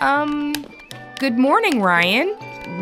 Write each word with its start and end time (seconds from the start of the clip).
Um, 0.00 0.52
good 1.18 1.38
morning, 1.38 1.82
Ryan. 1.82 2.28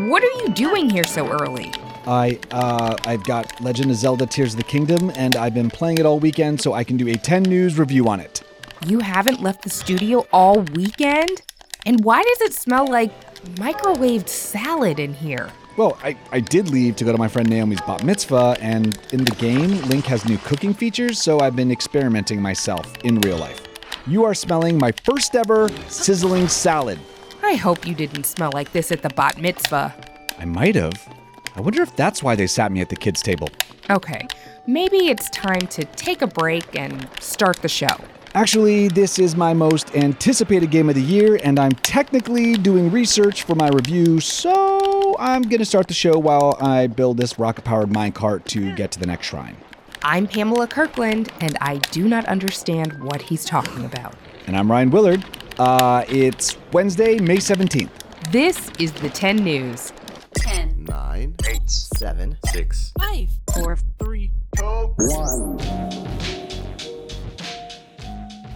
What 0.08 0.22
are 0.22 0.42
you 0.42 0.50
doing 0.50 0.88
here 0.88 1.04
so 1.04 1.28
early? 1.28 1.72
I 2.06 2.38
uh 2.50 2.96
I've 3.04 3.24
got 3.24 3.60
Legend 3.60 3.90
of 3.90 3.96
Zelda 3.96 4.24
Tears 4.24 4.54
of 4.54 4.58
the 4.58 4.64
Kingdom 4.64 5.10
and 5.16 5.36
I've 5.36 5.52
been 5.52 5.68
playing 5.68 5.98
it 5.98 6.06
all 6.06 6.18
weekend 6.18 6.60
so 6.60 6.72
I 6.72 6.84
can 6.84 6.96
do 6.96 7.08
a 7.08 7.16
10 7.16 7.42
news 7.42 7.78
review 7.78 8.08
on 8.08 8.20
it. 8.20 8.42
You 8.86 9.00
haven't 9.00 9.42
left 9.42 9.62
the 9.62 9.70
studio 9.70 10.26
all 10.32 10.60
weekend? 10.60 11.42
And 11.84 12.02
why 12.04 12.22
does 12.22 12.40
it 12.42 12.54
smell 12.54 12.86
like 12.86 13.12
microwaved 13.56 14.28
salad 14.28 14.98
in 14.98 15.12
here? 15.12 15.50
Well, 15.76 15.98
I, 16.02 16.16
I 16.32 16.40
did 16.40 16.70
leave 16.70 16.96
to 16.96 17.04
go 17.04 17.12
to 17.12 17.18
my 17.18 17.28
friend 17.28 17.48
Naomi's 17.48 17.80
bat 17.82 18.02
mitzvah, 18.02 18.56
and 18.60 18.98
in 19.12 19.22
the 19.22 19.30
game, 19.32 19.80
Link 19.82 20.04
has 20.06 20.24
new 20.24 20.36
cooking 20.38 20.74
features, 20.74 21.22
so 21.22 21.38
I've 21.38 21.54
been 21.54 21.70
experimenting 21.70 22.42
myself 22.42 22.92
in 23.04 23.20
real 23.20 23.38
life. 23.38 23.67
You 24.08 24.24
are 24.24 24.32
smelling 24.32 24.78
my 24.78 24.90
first 25.04 25.36
ever 25.36 25.68
sizzling 25.88 26.48
salad. 26.48 26.98
I 27.42 27.56
hope 27.56 27.86
you 27.86 27.94
didn't 27.94 28.24
smell 28.24 28.50
like 28.54 28.72
this 28.72 28.90
at 28.90 29.02
the 29.02 29.10
bat 29.10 29.38
mitzvah. 29.38 29.94
I 30.38 30.46
might 30.46 30.76
have. 30.76 31.14
I 31.54 31.60
wonder 31.60 31.82
if 31.82 31.94
that's 31.94 32.22
why 32.22 32.34
they 32.34 32.46
sat 32.46 32.72
me 32.72 32.80
at 32.80 32.88
the 32.88 32.96
kids' 32.96 33.20
table. 33.20 33.50
Okay, 33.90 34.26
maybe 34.66 35.08
it's 35.08 35.28
time 35.28 35.60
to 35.60 35.84
take 35.84 36.22
a 36.22 36.26
break 36.26 36.74
and 36.74 37.06
start 37.20 37.60
the 37.60 37.68
show. 37.68 37.98
Actually, 38.34 38.88
this 38.88 39.18
is 39.18 39.36
my 39.36 39.52
most 39.52 39.94
anticipated 39.94 40.70
game 40.70 40.88
of 40.88 40.94
the 40.94 41.02
year, 41.02 41.38
and 41.44 41.58
I'm 41.58 41.72
technically 41.72 42.54
doing 42.54 42.90
research 42.90 43.42
for 43.42 43.56
my 43.56 43.68
review, 43.68 44.20
so 44.20 45.16
I'm 45.18 45.42
gonna 45.42 45.66
start 45.66 45.86
the 45.86 45.92
show 45.92 46.18
while 46.18 46.56
I 46.62 46.86
build 46.86 47.18
this 47.18 47.38
rocket 47.38 47.66
powered 47.66 47.90
minecart 47.90 48.44
to 48.46 48.74
get 48.74 48.90
to 48.92 49.00
the 49.00 49.06
next 49.06 49.26
shrine. 49.26 49.58
I'm 50.02 50.28
Pamela 50.28 50.68
Kirkland, 50.68 51.32
and 51.40 51.58
I 51.60 51.78
do 51.90 52.08
not 52.08 52.24
understand 52.26 53.02
what 53.02 53.20
he's 53.20 53.44
talking 53.44 53.84
about. 53.84 54.14
And 54.46 54.56
I'm 54.56 54.70
Ryan 54.70 54.90
Willard. 54.90 55.24
Uh, 55.58 56.04
it's 56.08 56.56
Wednesday, 56.72 57.18
May 57.18 57.38
17th. 57.38 57.90
This 58.30 58.70
is 58.78 58.92
the 58.92 59.08
10 59.08 59.36
News. 59.36 59.92
10, 60.34 60.84
nine, 60.84 61.34
8, 61.44 61.68
seven, 61.68 62.38
six, 62.52 62.92
5, 63.00 63.28
4, 63.54 63.76
three. 63.98 64.30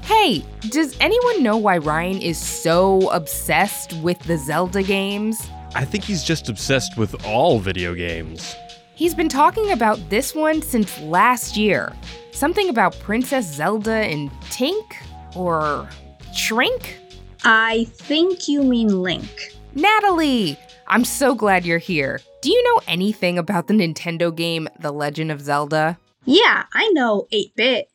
Hey, 0.05 0.44
does 0.69 0.97
anyone 1.00 1.42
know 1.42 1.56
why 1.56 1.78
Ryan 1.78 2.20
is 2.20 2.38
so 2.38 3.11
obsessed 3.11 3.94
with 3.94 4.19
the 4.20 4.38
Zelda 4.38 4.83
games? 4.83 5.48
I 5.75 5.84
think 5.84 6.05
he's 6.05 6.22
just 6.22 6.48
obsessed 6.48 6.97
with 6.97 7.25
all 7.27 7.59
video 7.59 7.94
games. 7.94 8.55
He's 9.03 9.17
been 9.17 9.28
talking 9.28 9.72
about 9.72 10.11
this 10.11 10.33
one 10.33 10.62
since 10.62 10.97
last 11.00 11.56
year. 11.56 11.92
Something 12.31 12.69
about 12.69 12.97
Princess 13.00 13.53
Zelda 13.53 13.91
and 13.91 14.31
Tink? 14.42 14.94
Or 15.34 15.89
Shrink? 16.33 17.00
I 17.42 17.89
think 17.94 18.47
you 18.47 18.62
mean 18.62 19.03
Link. 19.03 19.56
Nathalie! 19.75 20.56
I'm 20.86 21.05
so 21.05 21.34
glad 21.34 21.67
you're 21.67 21.78
here. 21.78 22.20
Do 22.42 22.53
you 22.53 22.62
know 22.62 22.81
anything 22.86 23.39
about 23.39 23.67
the 23.67 23.75
Nintendo 23.75 24.33
game 24.33 24.69
The 24.78 24.92
Legend 24.92 25.33
of 25.33 25.41
Zelda? 25.41 25.98
Yeah, 26.25 26.66
I 26.72 26.89
know 26.91 27.27
8 27.33 27.56
bit. 27.56 27.89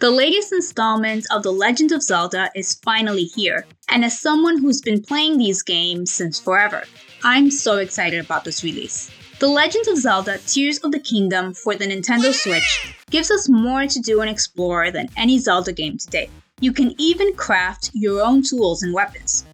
The 0.00 0.10
latest 0.10 0.52
installment 0.52 1.24
of 1.30 1.42
The 1.42 1.50
Legend 1.50 1.92
of 1.92 2.02
Zelda 2.02 2.50
is 2.54 2.74
finally 2.74 3.24
here, 3.24 3.64
and 3.88 4.04
as 4.04 4.20
someone 4.20 4.58
who's 4.58 4.82
been 4.82 5.02
playing 5.02 5.38
these 5.38 5.62
games 5.62 6.12
since 6.12 6.38
forever, 6.38 6.84
I'm 7.22 7.50
so 7.50 7.76
excited 7.76 8.24
about 8.24 8.44
this 8.44 8.64
release. 8.64 9.10
The 9.40 9.46
Legend 9.46 9.86
of 9.88 9.98
Zelda 9.98 10.38
Tears 10.46 10.78
of 10.78 10.92
the 10.92 10.98
Kingdom 10.98 11.52
for 11.52 11.74
the 11.74 11.86
Nintendo 11.86 12.32
Switch 12.32 12.96
gives 13.10 13.30
us 13.30 13.46
more 13.46 13.86
to 13.86 14.00
do 14.00 14.22
and 14.22 14.30
explore 14.30 14.90
than 14.90 15.10
any 15.18 15.38
Zelda 15.38 15.72
game 15.72 15.98
to 15.98 16.06
date. 16.06 16.30
You 16.60 16.72
can 16.72 16.94
even 16.98 17.34
craft 17.34 17.90
your 17.92 18.22
own 18.22 18.42
tools 18.42 18.82
and 18.82 18.94
weapons. 18.94 19.44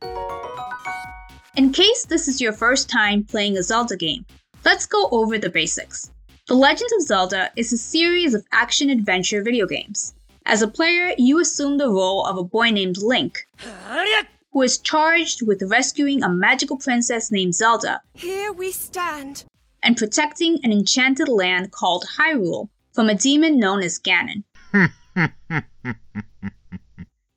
In 1.57 1.73
case 1.73 2.05
this 2.05 2.29
is 2.29 2.41
your 2.41 2.53
first 2.53 2.89
time 2.89 3.25
playing 3.25 3.57
a 3.57 3.65
Zelda 3.65 3.97
game, 3.97 4.25
let's 4.65 4.87
go 4.87 5.09
over 5.11 5.37
the 5.37 5.51
basics. 5.51 6.13
The 6.47 6.55
Legend 6.55 6.91
of 6.97 7.03
Zelda 7.03 7.51
is 7.57 7.73
a 7.73 7.79
series 7.79 8.33
of 8.33 8.47
action 8.53 8.91
adventure 8.91 9.43
video 9.43 9.67
games. 9.67 10.15
As 10.45 10.63
a 10.63 10.69
player, 10.69 11.13
you 11.19 11.41
assume 11.41 11.79
the 11.79 11.91
role 11.91 12.25
of 12.27 12.39
a 12.39 12.45
boy 12.45 12.71
named 12.71 12.99
Link, 12.99 13.49
who 14.57 14.63
is 14.63 14.79
charged 14.79 15.47
with 15.47 15.63
rescuing 15.67 16.23
a 16.23 16.31
magical 16.31 16.79
princess 16.79 17.31
named 17.31 17.55
Zelda 17.55 18.01
Here 18.15 18.51
we 18.51 18.73
stand. 18.73 19.45
and 19.83 19.99
protecting 19.99 20.61
an 20.63 20.73
enchanted 20.73 21.29
land 21.29 21.73
called 21.73 22.07
Hyrule 22.17 22.71
from 22.95 23.11
a 23.11 23.15
demon 23.15 23.59
known 23.59 23.83
as 23.83 24.01
Ganon. 24.01 24.45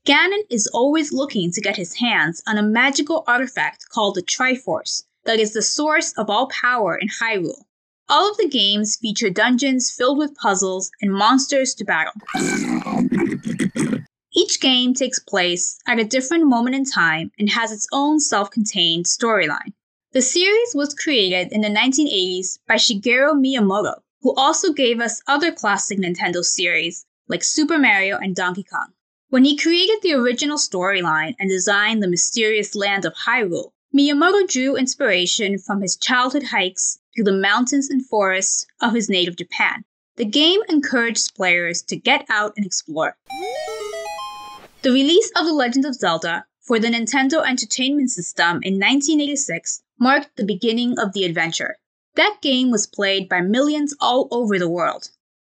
Ganon 0.08 0.44
is 0.50 0.68
always 0.68 1.12
looking 1.12 1.52
to 1.52 1.60
get 1.60 1.76
his 1.76 1.96
hands 1.96 2.42
on 2.48 2.58
a 2.58 2.64
magical 2.64 3.26
artifact 3.28 3.90
called 3.90 4.16
the 4.16 4.24
Triforce 4.24 5.04
that 5.26 5.42
is 5.42 5.52
the 5.52 5.62
source 5.62 6.14
of 6.18 6.30
all 6.30 6.48
power 6.48 6.96
in 6.96 7.10
Hyrule. 7.10 7.66
All 8.08 8.32
of 8.32 8.38
the 8.38 8.48
games 8.48 8.96
feature 8.96 9.30
dungeons 9.30 9.92
filled 9.92 10.20
with 10.20 10.36
puzzles 10.36 10.90
and 11.02 11.12
monsters 11.14 11.74
to 11.76 11.84
battle. 11.84 12.14
Each 14.42 14.62
game 14.62 14.94
takes 14.94 15.20
place 15.20 15.80
at 15.86 16.00
a 16.00 16.06
different 16.06 16.48
moment 16.48 16.74
in 16.74 16.86
time 16.86 17.30
and 17.38 17.50
has 17.50 17.74
its 17.74 17.86
own 17.92 18.22
self 18.22 18.50
contained 18.50 19.04
storyline. 19.04 19.74
The 20.14 20.22
series 20.22 20.74
was 20.74 20.94
created 20.94 21.52
in 21.52 21.60
the 21.60 21.68
1980s 21.68 22.60
by 22.66 22.76
Shigeru 22.76 23.34
Miyamoto, 23.34 23.96
who 24.22 24.34
also 24.36 24.72
gave 24.72 25.02
us 25.02 25.22
other 25.28 25.52
classic 25.52 26.00
Nintendo 26.00 26.42
series 26.42 27.06
like 27.28 27.44
Super 27.44 27.78
Mario 27.78 28.18
and 28.18 28.34
Donkey 28.34 28.64
Kong. 28.64 28.94
When 29.28 29.44
he 29.44 29.58
created 29.58 29.98
the 30.02 30.14
original 30.14 30.58
storyline 30.58 31.36
and 31.38 31.50
designed 31.50 32.02
the 32.02 32.08
mysterious 32.08 32.76
land 32.76 33.04
of 33.04 33.16
Hyrule, 33.16 33.74
Miyamoto 33.94 34.48
drew 34.48 34.78
inspiration 34.78 35.58
from 35.58 35.82
his 35.82 35.98
childhood 35.98 36.44
hikes 36.44 36.98
through 37.14 37.26
the 37.26 37.34
mountains 37.34 37.90
and 37.90 38.06
forests 38.06 38.66
of 38.80 38.94
his 38.94 39.10
native 39.10 39.36
Japan. 39.36 39.84
The 40.16 40.24
game 40.24 40.62
encourages 40.70 41.30
players 41.30 41.82
to 41.84 41.98
get 41.98 42.26
out 42.30 42.54
and 42.56 42.66
explore. 42.66 43.18
The 44.82 44.92
release 44.94 45.30
of 45.36 45.46
The 45.46 45.52
Legend 45.52 45.84
of 45.84 45.96
Zelda 45.96 46.46
for 46.62 46.80
the 46.80 46.88
Nintendo 46.88 47.46
Entertainment 47.46 48.12
System 48.12 48.62
in 48.64 48.76
1986 48.76 49.84
marked 50.00 50.38
the 50.38 50.46
beginning 50.46 50.98
of 50.98 51.12
the 51.12 51.26
adventure. 51.26 51.76
That 52.16 52.38
game 52.42 52.72
was 52.72 52.88
played 52.88 53.28
by 53.28 53.42
millions 53.42 53.94
all 54.00 54.30
over 54.32 54.58
the 54.58 54.70
world. 54.70 55.10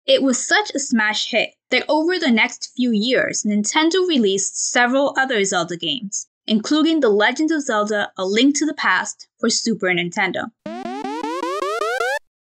It 0.07 0.25
was 0.25 0.45
such 0.45 0.73
a 0.75 0.81
smash 0.81 1.31
hit 1.31 1.51
that 1.71 1.85
over 1.89 2.19
the 2.19 2.33
next 2.33 2.73
few 2.75 2.91
years, 2.91 3.45
Nintendo 3.45 4.05
released 4.09 4.71
several 4.71 5.15
other 5.17 5.45
Zelda 5.45 5.77
games, 5.77 6.27
including 6.49 6.99
The 6.99 7.09
Legend 7.09 7.53
of 7.53 7.63
Zelda 7.63 8.11
A 8.19 8.27
Link 8.27 8.57
to 8.59 8.67
the 8.67 8.75
Past 8.75 9.29
for 9.39 9.49
Super 9.49 9.87
Nintendo. 9.95 10.51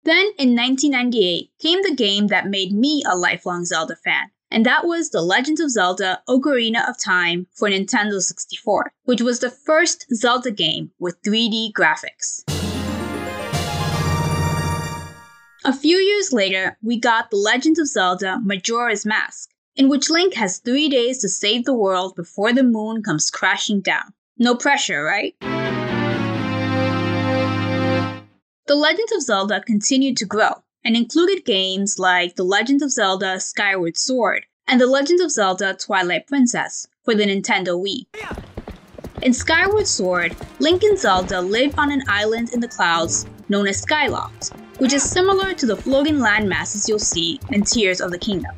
Then, 0.05 0.33
in 0.39 0.57
1998, 0.57 1.51
came 1.59 1.83
the 1.83 1.95
game 1.95 2.29
that 2.29 2.49
made 2.49 2.73
me 2.73 3.03
a 3.07 3.15
lifelong 3.15 3.67
Zelda 3.67 3.97
fan, 3.97 4.31
and 4.51 4.67
that 4.67 4.85
was 4.85 5.11
The 5.11 5.23
Legend 5.23 5.61
of 5.61 5.71
Zelda 5.71 6.23
Ocarina 6.29 6.89
of 6.89 6.99
Time 6.99 7.47
for 7.53 7.69
Nintendo 7.69 8.21
64, 8.21 8.93
which 9.05 9.23
was 9.23 9.39
the 9.39 9.51
first 9.51 10.07
Zelda 10.13 10.51
game 10.51 10.91
with 10.99 11.23
3D 11.23 11.73
graphics. 11.73 12.43
A 15.65 15.73
few 15.73 15.99
years 15.99 16.33
later, 16.33 16.77
we 16.83 16.99
got 16.99 17.31
The 17.31 17.37
Legend 17.37 17.79
of 17.79 17.87
Zelda 17.87 18.41
Majora's 18.43 19.07
Mask, 19.07 19.51
in 19.77 19.89
which 19.89 20.11
Link 20.11 20.35
has 20.35 20.59
three 20.59 20.89
days 20.89 21.19
to 21.19 21.29
save 21.29 21.65
the 21.65 21.75
world 21.75 22.17
before 22.17 22.53
the 22.53 22.65
moon 22.65 23.03
comes 23.03 23.31
crashing 23.31 23.81
down. 23.81 24.15
No 24.37 24.57
pressure, 24.57 25.05
right? 25.05 25.35
The 28.67 28.75
Legend 28.75 29.09
of 29.15 29.23
Zelda 29.23 29.61
continued 29.61 30.17
to 30.19 30.25
grow 30.25 30.63
and 30.85 30.97
included 30.97 31.45
games 31.45 31.99
like 31.99 32.37
The 32.37 32.45
Legend 32.45 32.83
of 32.83 32.91
Zelda 32.91 33.41
Skyward 33.41 33.97
Sword 33.97 34.47
and 34.67 34.81
The 34.81 34.87
Legend 34.87 35.21
of 35.21 35.31
Zelda 35.31 35.75
Twilight 35.75 36.27
Princess 36.27 36.87
for 37.05 37.15
the 37.15 37.25
Nintendo 37.25 37.77
Wii. 37.77 38.07
In 39.23 39.35
Skyward 39.35 39.87
Sword, 39.87 40.35
Link 40.59 40.83
and 40.83 40.99
Zelda 40.99 41.41
live 41.41 41.79
on 41.79 41.93
an 41.93 42.03
island 42.09 42.55
in 42.55 42.61
the 42.61 42.69
clouds 42.69 43.27
known 43.49 43.67
as 43.67 43.85
Skyloft, 43.85 44.57
which 44.79 44.93
is 44.93 45.03
similar 45.03 45.53
to 45.53 45.67
the 45.67 45.77
floating 45.77 46.17
landmasses 46.17 46.89
you'll 46.89 46.99
see 46.99 47.39
in 47.51 47.63
Tears 47.63 48.01
of 48.01 48.11
the 48.11 48.19
Kingdom. 48.19 48.55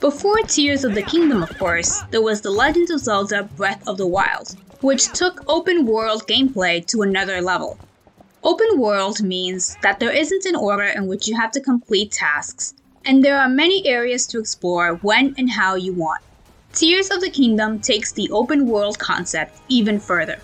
Before 0.00 0.38
Tears 0.38 0.84
of 0.84 0.94
the 0.94 1.02
Kingdom, 1.02 1.42
of 1.42 1.56
course, 1.58 2.02
there 2.10 2.20
was 2.20 2.40
The 2.40 2.50
Legend 2.50 2.90
of 2.90 3.00
Zelda 3.00 3.44
Breath 3.56 3.86
of 3.86 3.96
the 3.96 4.06
Wild, 4.06 4.56
which 4.80 5.06
took 5.12 5.44
open 5.46 5.86
world 5.86 6.26
gameplay 6.26 6.84
to 6.88 7.02
another 7.02 7.40
level. 7.40 7.78
Open 8.44 8.80
world 8.80 9.22
means 9.22 9.76
that 9.82 10.00
there 10.00 10.10
isn't 10.10 10.46
an 10.46 10.56
order 10.56 10.82
in 10.82 11.06
which 11.06 11.28
you 11.28 11.36
have 11.36 11.52
to 11.52 11.60
complete 11.60 12.10
tasks, 12.10 12.74
and 13.04 13.24
there 13.24 13.38
are 13.38 13.48
many 13.48 13.86
areas 13.86 14.26
to 14.26 14.40
explore 14.40 14.96
when 14.96 15.32
and 15.38 15.48
how 15.48 15.76
you 15.76 15.92
want. 15.92 16.20
Tears 16.72 17.08
of 17.10 17.20
the 17.20 17.30
Kingdom 17.30 17.78
takes 17.78 18.10
the 18.10 18.28
open 18.32 18.66
world 18.66 18.98
concept 18.98 19.60
even 19.68 20.00
further. 20.00 20.40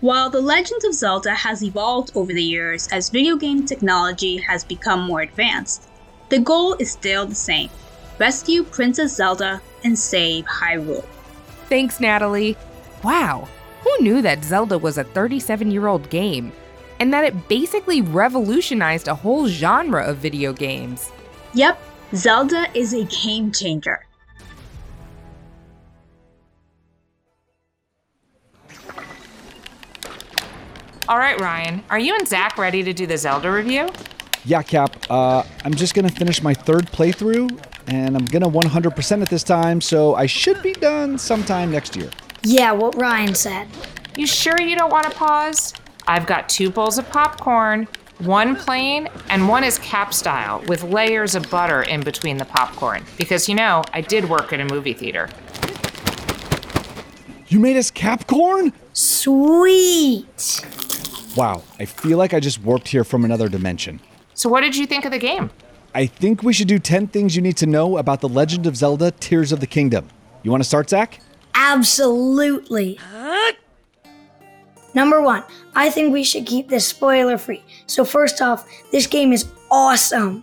While 0.00 0.28
The 0.28 0.40
Legend 0.40 0.82
of 0.84 0.92
Zelda 0.92 1.34
has 1.34 1.62
evolved 1.62 2.10
over 2.16 2.32
the 2.32 2.42
years 2.42 2.88
as 2.88 3.10
video 3.10 3.36
game 3.36 3.64
technology 3.64 4.38
has 4.38 4.64
become 4.64 5.02
more 5.02 5.20
advanced, 5.20 5.88
the 6.30 6.40
goal 6.40 6.74
is 6.80 6.90
still 6.90 7.26
the 7.26 7.36
same 7.36 7.70
rescue 8.18 8.64
Princess 8.64 9.14
Zelda 9.14 9.62
and 9.84 9.96
save 9.96 10.46
Hyrule. 10.46 11.04
Thanks, 11.68 12.00
Nathalie. 12.00 12.56
Wow, 13.04 13.46
who 13.82 13.96
knew 14.00 14.20
that 14.22 14.42
Zelda 14.42 14.78
was 14.78 14.98
a 14.98 15.04
37 15.04 15.70
year 15.70 15.86
old 15.86 16.10
game? 16.10 16.50
And 16.98 17.12
that 17.12 17.24
it 17.24 17.48
basically 17.48 18.00
revolutionized 18.00 19.08
a 19.08 19.14
whole 19.14 19.48
genre 19.48 20.04
of 20.04 20.16
video 20.18 20.52
games. 20.52 21.10
Yep, 21.54 21.78
Zelda 22.14 22.66
is 22.74 22.94
a 22.94 23.04
game 23.04 23.52
changer. 23.52 24.06
All 31.08 31.18
right, 31.18 31.40
Ryan, 31.40 31.84
are 31.88 32.00
you 32.00 32.16
and 32.16 32.26
Zach 32.26 32.58
ready 32.58 32.82
to 32.82 32.92
do 32.92 33.06
the 33.06 33.16
Zelda 33.16 33.50
review? 33.50 33.88
Yeah, 34.44 34.62
Cap. 34.62 34.96
Uh, 35.08 35.44
I'm 35.64 35.74
just 35.74 35.94
gonna 35.94 36.08
finish 36.08 36.42
my 36.42 36.52
third 36.52 36.90
playthrough, 36.90 37.60
and 37.86 38.16
I'm 38.16 38.24
gonna 38.24 38.48
100% 38.48 39.22
it 39.22 39.28
this 39.28 39.44
time, 39.44 39.80
so 39.80 40.14
I 40.16 40.26
should 40.26 40.62
be 40.62 40.72
done 40.72 41.16
sometime 41.16 41.70
next 41.70 41.94
year. 41.94 42.10
Yeah, 42.42 42.72
what 42.72 42.96
Ryan 42.96 43.34
said. 43.34 43.68
You 44.16 44.26
sure 44.26 44.60
you 44.60 44.76
don't 44.76 44.90
want 44.90 45.04
to 45.04 45.10
pause? 45.16 45.74
I've 46.06 46.26
got 46.26 46.48
two 46.48 46.70
bowls 46.70 46.98
of 46.98 47.08
popcorn, 47.10 47.88
one 48.18 48.56
plain, 48.56 49.08
and 49.28 49.48
one 49.48 49.64
is 49.64 49.78
cap 49.78 50.14
style 50.14 50.62
with 50.68 50.82
layers 50.84 51.34
of 51.34 51.50
butter 51.50 51.82
in 51.82 52.00
between 52.00 52.36
the 52.36 52.44
popcorn. 52.44 53.04
Because 53.18 53.48
you 53.48 53.54
know, 53.54 53.82
I 53.92 54.00
did 54.00 54.28
work 54.28 54.52
in 54.52 54.60
a 54.60 54.64
movie 54.64 54.92
theater. 54.92 55.28
You 57.48 57.60
made 57.60 57.76
us 57.76 57.92
Capcorn? 57.92 58.72
Sweet. 58.92 60.64
Wow, 61.36 61.62
I 61.78 61.84
feel 61.84 62.18
like 62.18 62.34
I 62.34 62.40
just 62.40 62.60
warped 62.62 62.88
here 62.88 63.04
from 63.04 63.24
another 63.24 63.48
dimension. 63.48 64.00
So, 64.34 64.48
what 64.48 64.62
did 64.62 64.74
you 64.74 64.86
think 64.86 65.04
of 65.04 65.12
the 65.12 65.18
game? 65.18 65.50
I 65.94 66.06
think 66.06 66.42
we 66.42 66.52
should 66.52 66.68
do 66.68 66.78
10 66.78 67.06
things 67.08 67.36
you 67.36 67.42
need 67.42 67.56
to 67.58 67.66
know 67.66 67.98
about 67.98 68.20
The 68.20 68.28
Legend 68.28 68.66
of 68.66 68.76
Zelda 68.76 69.12
Tears 69.12 69.52
of 69.52 69.60
the 69.60 69.66
Kingdom. 69.66 70.08
You 70.42 70.50
wanna 70.50 70.64
start, 70.64 70.90
Zach? 70.90 71.20
Absolutely. 71.54 72.98
Number 74.96 75.20
one, 75.20 75.44
I 75.74 75.90
think 75.90 76.14
we 76.14 76.24
should 76.24 76.46
keep 76.46 76.70
this 76.70 76.86
spoiler 76.86 77.36
free. 77.36 77.62
So, 77.86 78.02
first 78.02 78.40
off, 78.40 78.66
this 78.90 79.06
game 79.06 79.30
is 79.30 79.46
awesome. 79.70 80.42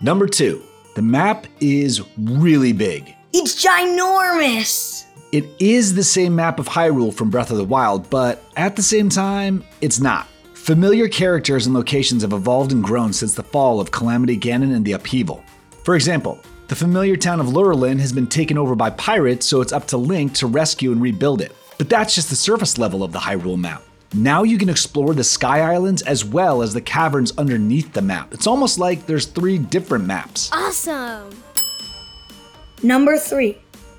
Number 0.00 0.26
two, 0.26 0.62
the 0.94 1.02
map 1.02 1.46
is 1.60 2.00
really 2.16 2.72
big. 2.72 3.14
It's 3.34 3.62
ginormous. 3.62 5.04
It 5.32 5.44
is 5.58 5.94
the 5.94 6.02
same 6.02 6.34
map 6.34 6.58
of 6.58 6.66
Hyrule 6.66 7.12
from 7.12 7.28
Breath 7.28 7.50
of 7.50 7.58
the 7.58 7.64
Wild, 7.64 8.08
but 8.08 8.42
at 8.56 8.74
the 8.74 8.82
same 8.82 9.10
time, 9.10 9.62
it's 9.82 10.00
not. 10.00 10.26
Familiar 10.54 11.08
characters 11.08 11.66
and 11.66 11.74
locations 11.74 12.22
have 12.22 12.32
evolved 12.32 12.72
and 12.72 12.82
grown 12.82 13.12
since 13.12 13.34
the 13.34 13.42
fall 13.42 13.80
of 13.80 13.90
Calamity 13.90 14.38
Ganon 14.38 14.74
and 14.74 14.84
the 14.84 14.92
upheaval. 14.92 15.44
For 15.84 15.94
example, 15.94 16.38
the 16.68 16.76
familiar 16.76 17.16
town 17.16 17.38
of 17.38 17.48
Lurelin 17.48 18.00
has 18.00 18.14
been 18.14 18.26
taken 18.26 18.56
over 18.56 18.74
by 18.74 18.88
pirates, 18.88 19.44
so 19.44 19.60
it's 19.60 19.74
up 19.74 19.86
to 19.88 19.98
Link 19.98 20.32
to 20.34 20.46
rescue 20.46 20.90
and 20.90 21.02
rebuild 21.02 21.42
it. 21.42 21.54
But 21.78 21.88
that's 21.88 22.14
just 22.14 22.28
the 22.28 22.36
surface 22.36 22.76
level 22.76 23.02
of 23.02 23.12
the 23.12 23.20
Hyrule 23.20 23.56
map. 23.56 23.82
Now 24.12 24.42
you 24.42 24.58
can 24.58 24.68
explore 24.68 25.14
the 25.14 25.22
Sky 25.22 25.60
Islands 25.60 26.02
as 26.02 26.24
well 26.24 26.62
as 26.62 26.74
the 26.74 26.80
caverns 26.80 27.32
underneath 27.38 27.92
the 27.92 28.02
map. 28.02 28.34
It's 28.34 28.46
almost 28.46 28.78
like 28.78 29.06
there's 29.06 29.26
three 29.26 29.58
different 29.58 30.06
maps. 30.06 30.50
Awesome. 30.52 31.30
Number 32.82 33.18
three, 33.18 33.58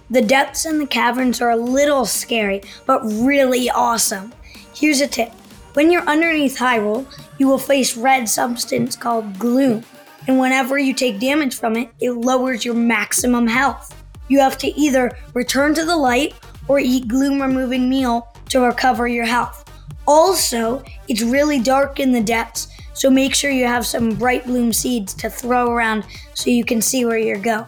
the 0.09 0.21
depths 0.21 0.65
in 0.65 0.79
the 0.79 0.87
caverns 0.87 1.41
are 1.41 1.51
a 1.51 1.55
little 1.55 2.05
scary, 2.05 2.63
but 2.85 3.01
really 3.03 3.69
awesome. 3.69 4.33
Here's 4.73 5.01
a 5.01 5.07
tip 5.07 5.31
when 5.73 5.91
you're 5.91 6.07
underneath 6.09 6.57
Hyrule, 6.57 7.05
you 7.37 7.47
will 7.47 7.59
face 7.59 7.95
red 7.95 8.27
substance 8.27 8.95
called 8.95 9.37
gloom, 9.37 9.85
and 10.27 10.39
whenever 10.39 10.79
you 10.79 10.93
take 10.93 11.19
damage 11.19 11.55
from 11.55 11.77
it, 11.77 11.89
it 11.99 12.11
lowers 12.11 12.65
your 12.65 12.73
maximum 12.73 13.45
health. 13.45 13.95
You 14.27 14.39
have 14.39 14.57
to 14.59 14.67
either 14.79 15.15
return 15.33 15.75
to 15.75 15.85
the 15.85 15.95
light 15.95 16.33
or 16.69 16.80
eat 16.80 17.10
gloom 17.10 17.42
removing 17.42 17.89
meal 17.89 18.33
to 18.48 18.62
recover 18.62 19.07
your 19.07 19.25
health. 19.25 19.66
Also, 20.07 20.81
it's 21.10 21.21
really 21.21 21.60
dark 21.60 22.00
in 22.00 22.13
the 22.13 22.21
depths, 22.21 22.69
so 22.94 23.10
make 23.10 23.36
sure 23.36 23.51
you 23.51 23.66
have 23.66 23.86
some 23.86 24.12
bright 24.12 24.45
bloom 24.45 24.71
seeds 24.71 25.13
to 25.16 25.30
throw 25.30 25.69
around 25.69 26.06
so 26.33 26.50
you 26.50 26.63
can 26.63 26.81
see 26.81 27.04
where 27.04 27.18
you're 27.18 27.38
going. 27.38 27.66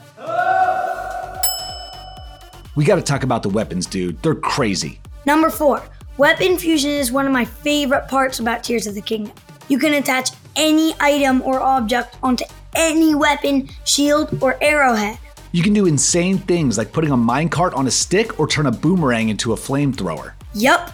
We 2.76 2.86
gotta 2.86 3.02
talk 3.02 3.24
about 3.24 3.44
the 3.44 3.50
weapons, 3.50 3.86
dude. 3.86 4.22
They're 4.24 4.34
crazy. 4.34 5.00
Number 5.26 5.50
four, 5.50 5.84
weapon 6.18 6.58
fusion 6.58 6.92
is 6.92 7.12
one 7.12 7.28
of 7.28 7.34
my 7.34 7.44
favorite 7.46 8.08
parts 8.08 8.40
about 8.40 8.64
Tears 8.64 8.88
of 8.88 8.96
the 8.96 9.02
Kingdom. 9.02 9.34
You 9.68 9.78
can 9.78 9.96
attach 9.96 10.30
any 10.56 10.94
item 11.00 11.42
or 11.42 11.60
object 11.60 12.18
onto 12.24 12.46
any 12.76 13.14
weapon, 13.14 13.70
shield, 13.84 14.42
or 14.42 14.58
arrowhead. 14.62 15.18
You 15.54 15.64
can 15.64 15.74
do 15.74 15.86
insane 15.86 16.38
things 16.38 16.78
like 16.78 16.94
putting 16.94 17.12
a 17.12 17.18
minecart 17.18 17.76
on 17.76 17.86
a 17.86 17.92
stick 17.92 18.40
or 18.40 18.48
turn 18.48 18.68
a 18.68 18.72
boomerang 18.72 19.28
into 19.28 19.52
a 19.52 19.58
flamethrower. 19.58 20.32
Yup, 20.54 20.92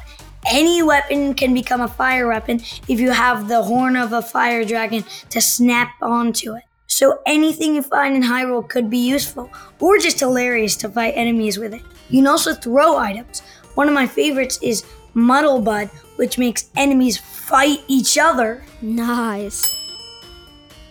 any 0.51 0.81
weapon 0.81 1.36
can 1.36 1.54
become 1.54 1.81
a 1.81 1.88
fire 1.88 2.27
weapon 2.27 2.62
if 2.88 3.00
you 3.00 3.12
have 3.12 3.48
the 3.48 3.62
horn 3.62 3.95
of 3.95 4.13
a 4.13 4.21
fire 4.21 4.65
dragon 4.65 5.04
to 5.30 5.42
snap 5.42 5.92
onto 6.01 6.56
it. 6.56 6.63
So 6.88 7.19
anything 7.27 7.75
you 7.75 7.83
find 7.83 8.15
in 8.15 8.24
Hyrule 8.24 8.68
could 8.68 8.89
be 8.89 8.98
useful, 8.98 9.51
or 9.80 10.00
just 10.00 10.19
hilarious 10.19 10.75
to 10.77 10.89
fight 10.89 11.13
enemies 11.15 11.60
with 11.60 11.75
it. 11.75 11.83
You 12.10 12.21
can 12.21 12.27
also 12.27 12.56
throw 12.56 12.98
items. 12.98 13.42
One 13.75 13.88
of 13.88 13.94
my 13.94 14.07
favorites 14.07 14.57
is 14.63 14.86
Muddle 15.13 15.62
Bud, 15.62 15.89
which 16.15 16.39
makes 16.39 16.69
enemies 16.75 17.18
fight 17.18 17.83
each 17.88 18.18
other. 18.18 18.63
Nice. 18.81 19.75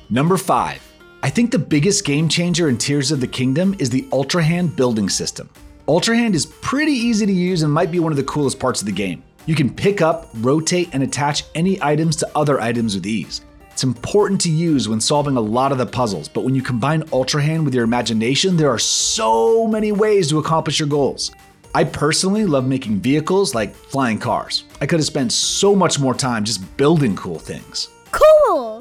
Number 0.09 0.37
5. 0.37 0.86
I 1.27 1.29
think 1.29 1.51
the 1.51 1.59
biggest 1.59 2.05
game 2.05 2.29
changer 2.29 2.69
in 2.69 2.79
Tears 2.79 3.11
of 3.11 3.21
the 3.21 3.27
Kingdom 3.27 3.75
is 3.81 3.91
the 3.91 4.07
Ultra 4.13 4.45
Hand 4.45 4.77
building 4.77 5.09
system. 5.09 5.51
Ultra 5.89 6.17
Hand 6.17 6.37
is 6.37 6.47
pretty 6.47 6.93
easy 6.93 7.27
to 7.27 7.33
use 7.33 7.65
and 7.65 7.73
might 7.73 7.91
be 7.91 7.99
one 7.99 8.13
of 8.13 8.17
the 8.17 8.23
coolest 8.23 8.61
parts 8.61 8.81
of 8.81 8.87
the 8.87 8.93
game. 8.93 9.25
You 9.45 9.57
can 9.57 9.75
pick 9.75 10.01
up, 10.01 10.29
rotate, 10.35 10.89
and 10.93 11.03
attach 11.03 11.43
any 11.57 11.83
items 11.83 12.15
to 12.19 12.31
other 12.37 12.61
items 12.61 12.95
with 12.95 13.09
ease. 13.09 13.41
It's 13.73 13.83
important 13.83 14.41
to 14.43 14.51
use 14.53 14.89
when 14.89 15.01
solving 15.01 15.37
a 15.37 15.41
lot 15.41 15.73
of 15.73 15.79
the 15.79 15.87
puzzles, 15.87 16.29
but 16.29 16.45
when 16.45 16.55
you 16.55 16.63
combine 16.63 17.03
Ultra 17.13 17.43
Hand 17.43 17.65
with 17.65 17.75
your 17.75 17.83
imagination, 17.83 18.57
there 18.57 18.71
are 18.71 18.79
so 18.79 19.67
many 19.67 19.91
ways 19.91 20.29
to 20.29 20.39
accomplish 20.39 20.79
your 20.79 20.89
goals. 20.89 21.33
I 21.75 21.83
personally 21.83 22.47
love 22.47 22.69
making 22.69 23.01
vehicles 23.01 23.53
like 23.53 23.75
flying 23.75 24.21
cars. 24.21 24.63
I 24.81 24.87
could 24.87 25.01
have 25.01 25.07
spent 25.07 25.33
so 25.33 25.75
much 25.75 25.99
more 25.99 26.15
time 26.15 26.45
just 26.45 26.77
building 26.77 27.17
cool 27.17 27.41
things. 27.41 27.89
Cool. 28.13 28.76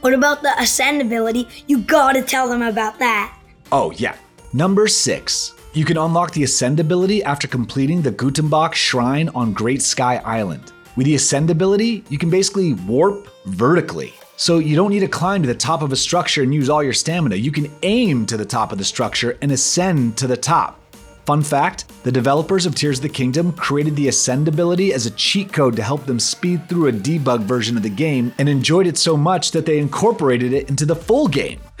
What 0.00 0.12
about 0.12 0.42
the 0.42 0.52
Ascend 0.60 1.00
ability? 1.00 1.48
You 1.66 1.78
gotta 1.78 2.22
tell 2.22 2.48
them 2.48 2.62
about 2.62 2.98
that. 2.98 3.36
Oh, 3.72 3.90
yeah. 3.92 4.16
Number 4.52 4.86
six. 4.88 5.54
You 5.72 5.84
can 5.84 5.96
unlock 5.96 6.32
the 6.32 6.44
Ascend 6.44 6.80
ability 6.80 7.24
after 7.24 7.48
completing 7.48 8.02
the 8.02 8.12
Gutanbac 8.12 8.74
Shrine 8.74 9.28
on 9.30 9.52
Great 9.52 9.82
Sky 9.82 10.16
Island. 10.24 10.72
With 10.96 11.06
the 11.06 11.14
Ascend 11.14 11.50
ability, 11.50 12.04
you 12.08 12.18
can 12.18 12.30
basically 12.30 12.74
warp 12.74 13.28
vertically. 13.46 14.14
So 14.36 14.58
you 14.58 14.76
don't 14.76 14.90
need 14.90 15.00
to 15.00 15.08
climb 15.08 15.42
to 15.42 15.48
the 15.48 15.54
top 15.54 15.82
of 15.82 15.92
a 15.92 15.96
structure 15.96 16.42
and 16.42 16.54
use 16.54 16.68
all 16.68 16.82
your 16.82 16.92
stamina. 16.92 17.36
You 17.36 17.50
can 17.50 17.70
aim 17.82 18.26
to 18.26 18.36
the 18.36 18.44
top 18.44 18.72
of 18.72 18.78
the 18.78 18.84
structure 18.84 19.38
and 19.42 19.50
ascend 19.52 20.16
to 20.18 20.26
the 20.26 20.36
top. 20.36 20.80
Fun 21.24 21.42
fact 21.42 21.86
the 22.06 22.12
developers 22.12 22.66
of 22.66 22.74
Tears 22.76 22.98
of 22.98 23.02
the 23.02 23.08
Kingdom 23.08 23.50
created 23.50 23.96
the 23.96 24.06
Ascend 24.06 24.46
ability 24.46 24.92
as 24.92 25.06
a 25.06 25.10
cheat 25.10 25.52
code 25.52 25.74
to 25.74 25.82
help 25.82 26.06
them 26.06 26.20
speed 26.20 26.68
through 26.68 26.86
a 26.86 26.92
debug 26.92 27.40
version 27.40 27.76
of 27.76 27.82
the 27.82 27.90
game 27.90 28.32
and 28.38 28.48
enjoyed 28.48 28.86
it 28.86 28.96
so 28.96 29.16
much 29.16 29.50
that 29.50 29.66
they 29.66 29.80
incorporated 29.80 30.52
it 30.52 30.70
into 30.70 30.86
the 30.86 30.94
full 30.94 31.26
game. 31.26 31.58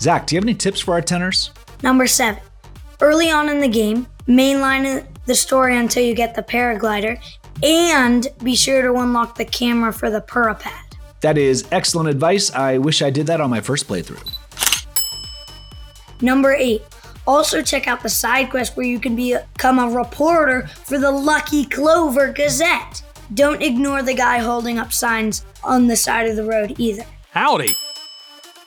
Zach, 0.00 0.28
do 0.28 0.36
you 0.36 0.38
have 0.38 0.44
any 0.44 0.54
tips 0.54 0.78
for 0.78 0.94
our 0.94 1.02
tenors? 1.02 1.50
Number 1.82 2.06
seven. 2.06 2.40
Early 3.00 3.28
on 3.28 3.48
in 3.48 3.58
the 3.58 3.66
game, 3.66 4.06
mainline 4.28 5.04
the 5.26 5.34
story 5.34 5.76
until 5.76 6.04
you 6.04 6.14
get 6.14 6.36
the 6.36 6.44
paraglider, 6.44 7.20
and 7.64 8.28
be 8.44 8.54
sure 8.54 8.82
to 8.82 9.00
unlock 9.00 9.34
the 9.36 9.46
camera 9.46 9.92
for 9.92 10.10
the 10.10 10.20
Purah 10.20 10.60
Pad. 10.60 10.96
That 11.22 11.36
is 11.36 11.66
excellent 11.72 12.08
advice. 12.08 12.52
I 12.52 12.78
wish 12.78 13.02
I 13.02 13.10
did 13.10 13.26
that 13.26 13.40
on 13.40 13.50
my 13.50 13.60
first 13.60 13.88
playthrough. 13.88 14.30
Number 16.20 16.54
eight. 16.54 16.82
Also 17.26 17.62
check 17.62 17.86
out 17.86 18.02
the 18.02 18.08
side 18.08 18.50
quest 18.50 18.76
where 18.76 18.86
you 18.86 18.98
can 18.98 19.14
become 19.14 19.78
a 19.78 19.88
reporter 19.88 20.66
for 20.66 20.98
the 20.98 21.10
Lucky 21.10 21.64
Clover 21.64 22.32
Gazette. 22.32 23.02
Don't 23.34 23.62
ignore 23.62 24.02
the 24.02 24.14
guy 24.14 24.38
holding 24.38 24.78
up 24.78 24.92
signs 24.92 25.44
on 25.62 25.86
the 25.86 25.96
side 25.96 26.28
of 26.28 26.36
the 26.36 26.44
road 26.44 26.74
either. 26.78 27.04
Howdy. 27.30 27.74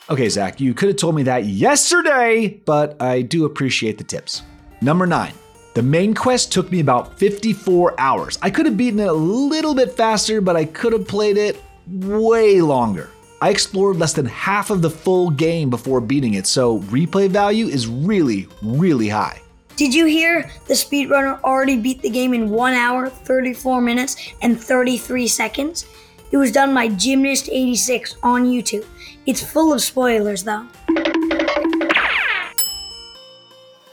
Okay, 0.08 0.28
Zach, 0.28 0.60
you 0.60 0.72
could 0.72 0.88
have 0.88 0.96
told 0.96 1.14
me 1.14 1.24
that 1.24 1.44
yesterday, 1.44 2.48
but 2.64 3.00
I 3.02 3.22
do 3.22 3.44
appreciate 3.44 3.98
the 3.98 4.04
tips. 4.04 4.42
Number 4.80 5.06
nine. 5.06 5.34
The 5.74 5.82
main 5.82 6.14
quest 6.14 6.52
took 6.52 6.70
me 6.70 6.80
about 6.80 7.18
54 7.18 8.00
hours. 8.00 8.38
I 8.40 8.50
could 8.50 8.64
have 8.64 8.78
beaten 8.78 9.00
it 9.00 9.08
a 9.08 9.12
little 9.12 9.74
bit 9.74 9.92
faster, 9.92 10.40
but 10.40 10.56
I 10.56 10.64
could 10.64 10.94
have 10.94 11.06
played 11.06 11.36
it 11.36 11.62
way 11.86 12.62
longer. 12.62 13.10
I 13.40 13.50
explored 13.50 13.96
less 13.96 14.14
than 14.14 14.24
half 14.24 14.70
of 14.70 14.80
the 14.80 14.88
full 14.88 15.28
game 15.28 15.68
before 15.68 16.00
beating 16.00 16.34
it, 16.34 16.46
so 16.46 16.80
replay 16.80 17.28
value 17.28 17.66
is 17.66 17.86
really, 17.86 18.48
really 18.62 19.08
high. 19.08 19.42
Did 19.76 19.94
you 19.94 20.06
hear 20.06 20.50
the 20.68 20.72
speedrunner 20.72 21.38
already 21.42 21.76
beat 21.76 22.00
the 22.00 22.08
game 22.08 22.32
in 22.32 22.48
1 22.48 22.72
hour, 22.72 23.10
34 23.10 23.82
minutes, 23.82 24.16
and 24.40 24.58
33 24.58 25.28
seconds? 25.28 25.84
It 26.30 26.38
was 26.38 26.50
done 26.50 26.72
by 26.74 26.88
Gymnast86 26.88 28.16
on 28.22 28.46
YouTube. 28.46 28.86
It's 29.26 29.42
full 29.42 29.74
of 29.74 29.82
spoilers 29.82 30.42
though. 30.42 30.66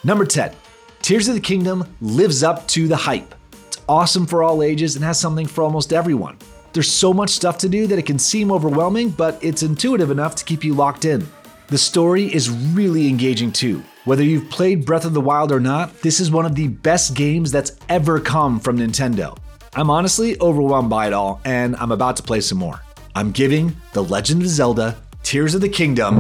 Number 0.06 0.26
10. 0.26 0.54
Tears 1.02 1.28
of 1.28 1.36
the 1.36 1.42
Kingdom 1.42 1.86
lives 2.00 2.44
up 2.44 2.66
to 2.70 2.88
the 2.88 2.96
hype. 2.96 3.36
It's 3.68 3.82
awesome 3.90 4.26
for 4.26 4.42
all 4.42 4.64
ages 4.64 4.96
and 4.96 5.04
has 5.04 5.20
something 5.20 5.48
for 5.48 5.66
almost 5.66 5.92
everyone. 5.92 6.38
There's 6.74 6.92
so 6.92 7.14
much 7.14 7.30
stuff 7.30 7.60
to 7.60 7.70
do 7.70 7.86
that 7.86 8.00
it 8.00 8.08
can 8.08 8.18
seem 8.18 8.52
overwhelming, 8.52 9.12
but 9.12 9.38
it's 9.44 9.62
intuitive 9.62 10.10
enough 10.10 10.34
to 10.36 10.44
keep 10.44 10.64
you 10.64 10.74
locked 10.74 11.06
in. 11.06 11.28
The 11.68 11.78
story 11.78 12.34
is 12.34 12.50
really 12.50 13.08
engaging 13.08 13.52
too. 13.52 13.84
Whether 14.06 14.24
you've 14.24 14.50
played 14.50 14.84
Breath 14.84 15.06
of 15.06 15.14
the 15.14 15.22
Wild 15.22 15.52
or 15.52 15.60
not, 15.60 16.02
this 16.02 16.20
is 16.20 16.32
one 16.32 16.48
of 16.48 16.56
the 16.56 16.70
best 16.70 17.14
games 17.14 17.52
that's 17.52 17.74
ever 17.90 18.20
come 18.20 18.60
from 18.60 18.80
Nintendo. 18.80 19.38
I'm 19.76 19.92
honestly 19.92 20.36
overwhelmed 20.42 20.90
by 20.90 21.06
it 21.08 21.14
all, 21.14 21.42
and 21.46 21.76
I'm 21.76 21.92
about 21.92 22.18
to 22.18 22.24
play 22.24 22.42
some 22.42 22.58
more. 22.58 22.82
I'm 23.14 23.32
giving 23.32 23.76
The 23.94 24.04
Legend 24.04 24.42
of 24.42 24.48
Zelda 24.48 24.98
Tears 25.22 25.54
of 25.54 25.62
the 25.62 25.70
Kingdom 25.70 26.16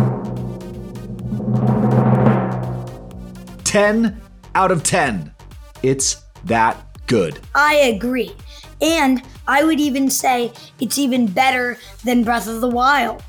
10 3.63 4.22
out 4.53 4.72
of 4.72 4.83
10. 4.83 5.33
It's 5.81 6.24
that 6.45 6.77
good. 7.07 7.39
I 7.55 7.75
agree. 7.75 8.36
And 8.83 9.23
I 9.47 9.63
would 9.63 9.79
even 9.79 10.09
say 10.09 10.51
it's 10.79 10.97
even 10.97 11.25
better 11.25 11.77
than 12.03 12.23
Breath 12.23 12.47
of 12.47 12.59
the 12.59 12.67
Wild. 12.67 13.23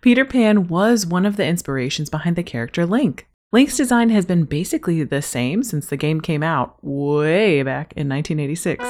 Peter 0.00 0.24
Pan 0.24 0.66
was 0.66 1.06
one 1.06 1.24
of 1.24 1.36
the 1.36 1.46
inspirations 1.46 2.10
behind 2.10 2.34
the 2.34 2.42
character 2.42 2.84
Link. 2.84 3.28
Link's 3.54 3.76
design 3.76 4.10
has 4.10 4.26
been 4.26 4.46
basically 4.46 5.04
the 5.04 5.22
same 5.22 5.62
since 5.62 5.86
the 5.86 5.96
game 5.96 6.20
came 6.20 6.42
out 6.42 6.76
way 6.82 7.62
back 7.62 7.92
in 7.92 8.08
1986. 8.08 8.84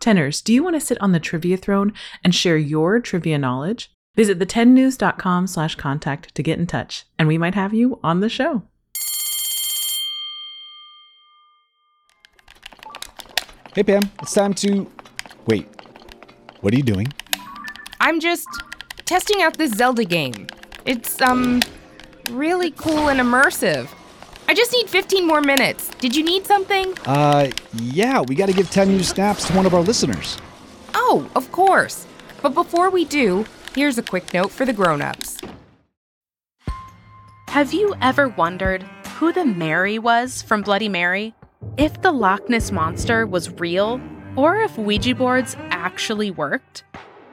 Tenors, 0.00 0.42
do 0.42 0.52
you 0.52 0.64
want 0.64 0.74
to 0.74 0.80
sit 0.80 1.00
on 1.00 1.12
the 1.12 1.20
trivia 1.20 1.56
throne 1.56 1.92
and 2.24 2.34
share 2.34 2.56
your 2.56 2.98
trivia 2.98 3.38
knowledge? 3.38 3.92
Visit 4.16 4.40
the10news.com 4.40 5.46
slash 5.46 5.76
contact 5.76 6.34
to 6.34 6.42
get 6.42 6.58
in 6.58 6.66
touch, 6.66 7.04
and 7.20 7.28
we 7.28 7.38
might 7.38 7.54
have 7.54 7.72
you 7.72 8.00
on 8.02 8.18
the 8.18 8.28
show. 8.28 8.64
Hey, 13.76 13.84
Pam, 13.84 14.02
it's 14.20 14.34
time 14.34 14.54
to. 14.54 14.90
Wait, 15.46 15.68
what 16.62 16.74
are 16.74 16.76
you 16.76 16.82
doing? 16.82 17.06
I'm 18.00 18.18
just 18.18 18.48
testing 19.04 19.40
out 19.40 19.56
this 19.56 19.70
Zelda 19.70 20.04
game. 20.04 20.48
It's, 20.84 21.22
um, 21.22 21.60
really 22.30 22.70
cool 22.72 23.08
and 23.08 23.20
immersive. 23.20 23.88
I 24.48 24.54
just 24.54 24.72
need 24.72 24.88
15 24.88 25.26
more 25.26 25.40
minutes. 25.40 25.88
Did 26.00 26.16
you 26.16 26.24
need 26.24 26.46
something? 26.46 26.94
Uh, 27.06 27.50
yeah, 27.74 28.20
we 28.20 28.34
gotta 28.34 28.52
give 28.52 28.70
10 28.70 28.88
new 28.88 29.02
snaps 29.02 29.46
to 29.46 29.52
one 29.54 29.66
of 29.66 29.74
our 29.74 29.80
listeners. 29.80 30.38
Oh, 30.94 31.30
of 31.36 31.52
course. 31.52 32.06
But 32.42 32.54
before 32.54 32.90
we 32.90 33.04
do, 33.04 33.44
here's 33.74 33.98
a 33.98 34.02
quick 34.02 34.32
note 34.34 34.50
for 34.50 34.64
the 34.64 34.72
grown-ups. 34.72 35.38
Have 37.48 37.72
you 37.72 37.94
ever 38.00 38.28
wondered 38.28 38.82
who 39.18 39.32
the 39.32 39.44
Mary 39.44 39.98
was 39.98 40.42
from 40.42 40.62
Bloody 40.62 40.88
Mary? 40.88 41.34
If 41.76 42.00
the 42.00 42.12
Loch 42.12 42.48
Ness 42.48 42.72
Monster 42.72 43.26
was 43.26 43.50
real, 43.60 44.00
or 44.36 44.56
if 44.56 44.78
Ouija 44.78 45.14
boards 45.14 45.56
actually 45.70 46.30
worked? 46.30 46.84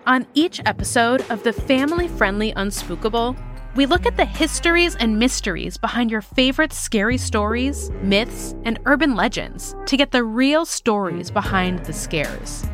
On 0.05 0.25
each 0.33 0.61
episode 0.65 1.25
of 1.29 1.43
the 1.43 1.53
family 1.53 2.07
friendly 2.07 2.51
Unspookable, 2.53 3.35
we 3.77 3.85
look 3.85 4.07
at 4.07 4.17
the 4.17 4.25
histories 4.25 4.95
and 4.95 5.19
mysteries 5.19 5.77
behind 5.77 6.09
your 6.09 6.23
favorite 6.23 6.73
scary 6.73 7.17
stories, 7.17 7.91
myths, 8.01 8.55
and 8.65 8.79
urban 8.87 9.13
legends 9.13 9.75
to 9.85 9.95
get 9.95 10.09
the 10.09 10.23
real 10.23 10.65
stories 10.65 11.29
behind 11.29 11.85
the 11.85 11.93
scares. 11.93 12.65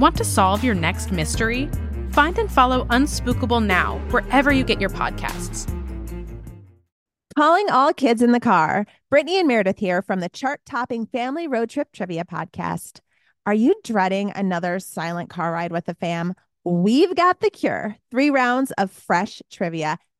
Want 0.00 0.16
to 0.16 0.24
solve 0.24 0.64
your 0.64 0.74
next 0.74 1.12
mystery? 1.12 1.70
Find 2.10 2.36
and 2.36 2.50
follow 2.50 2.84
Unspookable 2.86 3.64
now 3.64 3.98
wherever 4.10 4.50
you 4.50 4.64
get 4.64 4.80
your 4.80 4.90
podcasts. 4.90 5.72
Calling 7.36 7.70
all 7.70 7.94
kids 7.94 8.20
in 8.20 8.32
the 8.32 8.40
car. 8.40 8.86
Brittany 9.08 9.38
and 9.38 9.46
Meredith 9.46 9.78
here 9.78 10.02
from 10.02 10.18
the 10.18 10.28
chart 10.28 10.62
topping 10.66 11.06
Family 11.06 11.46
Road 11.46 11.70
Trip 11.70 11.92
Trivia 11.92 12.24
Podcast. 12.24 12.98
Are 13.46 13.54
you 13.54 13.76
dreading 13.84 14.32
another 14.34 14.80
silent 14.80 15.30
car 15.30 15.52
ride 15.52 15.70
with 15.70 15.84
the 15.84 15.94
fam? 15.94 16.34
We've 16.64 17.14
got 17.14 17.38
the 17.38 17.50
cure. 17.50 17.96
Three 18.10 18.30
rounds 18.30 18.72
of 18.72 18.90
fresh 18.90 19.40
trivia 19.48 19.96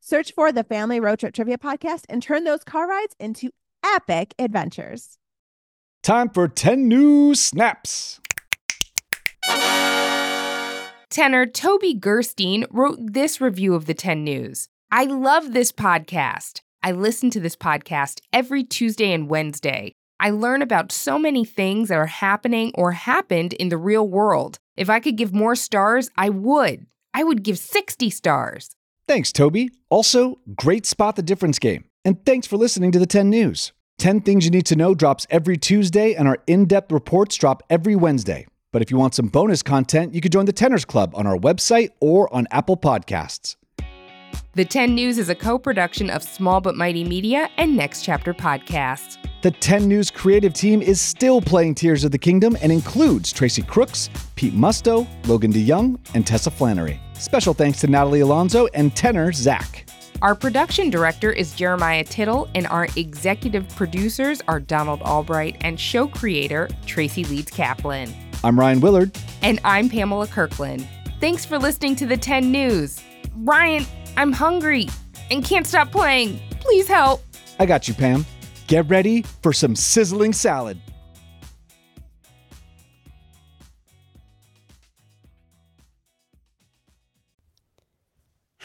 Search 0.00 0.32
for 0.32 0.52
the 0.52 0.64
Family 0.64 1.00
Road 1.00 1.18
Trip 1.20 1.34
Trivia 1.34 1.58
Podcast 1.58 2.04
and 2.08 2.22
turn 2.22 2.44
those 2.44 2.64
car 2.64 2.88
rides 2.88 3.14
into 3.18 3.50
epic 3.84 4.34
adventures. 4.38 5.18
Time 6.02 6.30
for 6.30 6.48
10 6.48 6.88
new 6.88 7.34
snaps. 7.34 8.20
Tenor 11.10 11.46
Toby 11.46 11.94
Gerstein 11.94 12.64
wrote 12.70 12.98
this 13.00 13.40
review 13.40 13.74
of 13.74 13.86
the 13.86 13.94
10 13.94 14.22
News. 14.22 14.68
I 14.90 15.04
love 15.04 15.52
this 15.52 15.72
podcast. 15.72 16.60
I 16.82 16.92
listen 16.92 17.30
to 17.30 17.40
this 17.40 17.56
podcast 17.56 18.20
every 18.32 18.62
Tuesday 18.62 19.12
and 19.12 19.28
Wednesday. 19.28 19.92
I 20.20 20.30
learn 20.30 20.62
about 20.62 20.92
so 20.92 21.18
many 21.18 21.44
things 21.44 21.88
that 21.88 21.96
are 21.96 22.06
happening 22.06 22.72
or 22.74 22.92
happened 22.92 23.52
in 23.54 23.68
the 23.68 23.76
real 23.76 24.08
world. 24.08 24.58
If 24.76 24.88
I 24.88 25.00
could 25.00 25.16
give 25.16 25.32
more 25.34 25.56
stars, 25.56 26.08
I 26.16 26.28
would. 26.28 26.86
I 27.12 27.24
would 27.24 27.42
give 27.42 27.58
60 27.58 28.10
stars. 28.10 28.70
Thanks, 29.08 29.32
Toby. 29.32 29.70
Also, 29.88 30.38
great 30.54 30.84
spot 30.84 31.16
the 31.16 31.22
difference 31.22 31.58
game. 31.58 31.86
And 32.04 32.22
thanks 32.26 32.46
for 32.46 32.58
listening 32.58 32.92
to 32.92 32.98
the 32.98 33.06
10 33.06 33.30
News. 33.30 33.72
10 33.98 34.20
Things 34.20 34.44
You 34.44 34.50
Need 34.50 34.66
to 34.66 34.76
Know 34.76 34.94
drops 34.94 35.26
every 35.30 35.56
Tuesday, 35.56 36.12
and 36.14 36.28
our 36.28 36.36
in 36.46 36.66
depth 36.66 36.92
reports 36.92 37.34
drop 37.36 37.62
every 37.70 37.96
Wednesday. 37.96 38.46
But 38.70 38.82
if 38.82 38.90
you 38.90 38.98
want 38.98 39.14
some 39.14 39.28
bonus 39.28 39.62
content, 39.62 40.14
you 40.14 40.20
can 40.20 40.30
join 40.30 40.44
the 40.44 40.52
Tenors 40.52 40.84
Club 40.84 41.14
on 41.14 41.26
our 41.26 41.38
website 41.38 41.88
or 42.00 42.32
on 42.34 42.46
Apple 42.50 42.76
Podcasts. 42.76 43.56
The 44.52 44.66
10 44.66 44.94
News 44.94 45.16
is 45.16 45.30
a 45.30 45.34
co 45.34 45.58
production 45.58 46.10
of 46.10 46.22
Small 46.22 46.60
But 46.60 46.76
Mighty 46.76 47.02
Media 47.02 47.48
and 47.56 47.74
Next 47.74 48.04
Chapter 48.04 48.34
Podcasts. 48.34 49.16
The 49.40 49.52
10 49.52 49.88
News 49.88 50.10
creative 50.10 50.52
team 50.52 50.82
is 50.82 51.00
still 51.00 51.40
playing 51.40 51.76
Tears 51.76 52.04
of 52.04 52.10
the 52.10 52.18
Kingdom 52.18 52.58
and 52.60 52.70
includes 52.70 53.32
Tracy 53.32 53.62
Crooks, 53.62 54.10
Pete 54.36 54.54
Musto, 54.54 55.08
Logan 55.26 55.50
DeYoung, 55.50 55.98
and 56.12 56.26
Tessa 56.26 56.50
Flannery. 56.50 57.00
Special 57.18 57.52
thanks 57.52 57.80
to 57.80 57.88
Nathalie 57.88 58.20
Alonso 58.20 58.68
and 58.74 58.94
tenor 58.94 59.32
Zach. 59.32 59.88
Our 60.22 60.34
production 60.34 60.88
director 60.88 61.32
is 61.32 61.52
Jeremiah 61.54 62.04
Tittle, 62.04 62.48
and 62.54 62.66
our 62.68 62.88
executive 62.96 63.68
producers 63.70 64.40
are 64.48 64.60
Donald 64.60 65.02
Albright 65.02 65.56
and 65.60 65.78
show 65.78 66.06
creator 66.06 66.68
Tracy 66.86 67.24
Leeds 67.24 67.50
Kaplan. 67.50 68.14
I'm 68.44 68.58
Ryan 68.58 68.80
Willard. 68.80 69.16
And 69.42 69.58
I'm 69.64 69.88
Pamela 69.88 70.28
Kirkland. 70.28 70.88
Thanks 71.20 71.44
for 71.44 71.58
listening 71.58 71.96
to 71.96 72.06
the 72.06 72.16
10 72.16 72.52
News. 72.52 73.02
Ryan, 73.36 73.84
I'm 74.16 74.32
hungry 74.32 74.88
and 75.30 75.44
can't 75.44 75.66
stop 75.66 75.90
playing. 75.90 76.40
Please 76.60 76.86
help. 76.86 77.22
I 77.58 77.66
got 77.66 77.88
you, 77.88 77.94
Pam. 77.94 78.24
Get 78.68 78.88
ready 78.88 79.22
for 79.42 79.52
some 79.52 79.74
sizzling 79.74 80.32
salad. 80.32 80.80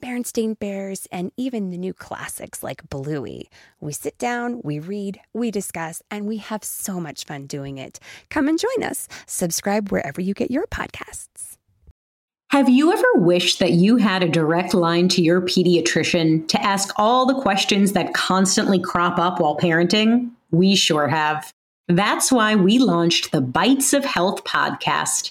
Berenstain 0.00 0.58
Bears, 0.58 1.06
and 1.12 1.32
even 1.36 1.70
the 1.70 1.78
new 1.78 1.92
classics 1.92 2.62
like 2.62 2.88
Bluey. 2.88 3.50
We 3.80 3.92
sit 3.92 4.18
down, 4.18 4.60
we 4.62 4.78
read, 4.78 5.20
we 5.32 5.50
discuss, 5.50 6.02
and 6.10 6.26
we 6.26 6.38
have 6.38 6.64
so 6.64 6.98
much 7.00 7.24
fun 7.24 7.46
doing 7.46 7.78
it. 7.78 8.00
Come 8.30 8.48
and 8.48 8.58
join 8.58 8.82
us. 8.82 9.08
Subscribe 9.26 9.90
wherever 9.90 10.20
you 10.20 10.34
get 10.34 10.50
your 10.50 10.66
podcasts. 10.66 11.58
Have 12.50 12.68
you 12.68 12.92
ever 12.92 13.06
wished 13.14 13.60
that 13.60 13.72
you 13.72 13.96
had 13.96 14.24
a 14.24 14.28
direct 14.28 14.74
line 14.74 15.06
to 15.10 15.22
your 15.22 15.40
pediatrician 15.40 16.48
to 16.48 16.60
ask 16.60 16.92
all 16.96 17.24
the 17.24 17.40
questions 17.40 17.92
that 17.92 18.12
constantly 18.12 18.80
crop 18.80 19.20
up 19.20 19.38
while 19.38 19.56
parenting? 19.56 20.30
We 20.50 20.74
sure 20.74 21.06
have. 21.06 21.52
That's 21.86 22.32
why 22.32 22.56
we 22.56 22.78
launched 22.78 23.30
the 23.30 23.40
Bites 23.40 23.92
of 23.92 24.04
Health 24.04 24.42
podcast. 24.42 25.30